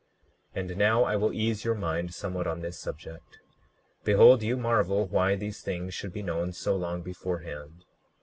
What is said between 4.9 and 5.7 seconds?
why these